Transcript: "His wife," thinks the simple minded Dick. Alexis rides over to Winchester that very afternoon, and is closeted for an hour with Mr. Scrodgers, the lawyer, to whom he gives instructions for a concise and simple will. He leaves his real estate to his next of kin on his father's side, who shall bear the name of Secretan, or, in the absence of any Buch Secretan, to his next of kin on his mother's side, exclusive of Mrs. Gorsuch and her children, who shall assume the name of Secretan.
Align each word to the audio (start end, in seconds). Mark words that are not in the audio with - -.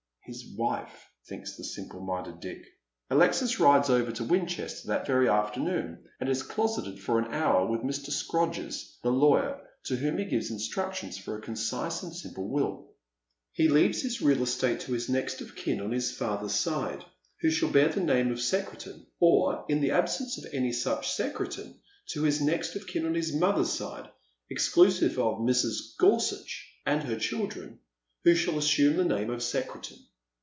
"His 0.31 0.55
wife," 0.55 1.09
thinks 1.27 1.57
the 1.57 1.63
simple 1.65 1.99
minded 1.99 2.39
Dick. 2.39 2.63
Alexis 3.09 3.59
rides 3.59 3.89
over 3.89 4.13
to 4.13 4.23
Winchester 4.23 4.87
that 4.87 5.05
very 5.05 5.27
afternoon, 5.27 6.05
and 6.21 6.29
is 6.29 6.41
closeted 6.41 7.01
for 7.01 7.19
an 7.19 7.33
hour 7.33 7.65
with 7.69 7.81
Mr. 7.81 8.11
Scrodgers, 8.11 8.97
the 9.03 9.09
lawyer, 9.11 9.59
to 9.85 9.97
whom 9.97 10.19
he 10.19 10.23
gives 10.23 10.49
instructions 10.49 11.17
for 11.17 11.35
a 11.37 11.41
concise 11.41 12.01
and 12.01 12.15
simple 12.15 12.47
will. 12.47 12.93
He 13.51 13.67
leaves 13.67 14.03
his 14.03 14.21
real 14.21 14.41
estate 14.43 14.79
to 14.81 14.93
his 14.93 15.09
next 15.09 15.41
of 15.41 15.53
kin 15.53 15.81
on 15.81 15.91
his 15.91 16.13
father's 16.15 16.53
side, 16.55 17.03
who 17.41 17.49
shall 17.49 17.69
bear 17.71 17.89
the 17.89 17.99
name 17.99 18.31
of 18.31 18.39
Secretan, 18.41 19.07
or, 19.19 19.65
in 19.67 19.81
the 19.81 19.91
absence 19.91 20.37
of 20.37 20.45
any 20.53 20.71
Buch 20.71 21.03
Secretan, 21.05 21.77
to 22.11 22.23
his 22.23 22.39
next 22.39 22.77
of 22.77 22.87
kin 22.87 23.05
on 23.05 23.15
his 23.15 23.33
mother's 23.33 23.73
side, 23.73 24.07
exclusive 24.49 25.19
of 25.19 25.39
Mrs. 25.39 25.97
Gorsuch 25.99 26.69
and 26.85 27.03
her 27.03 27.19
children, 27.19 27.79
who 28.23 28.33
shall 28.33 28.57
assume 28.57 28.95
the 28.95 29.03
name 29.03 29.29
of 29.29 29.43
Secretan. 29.43 29.97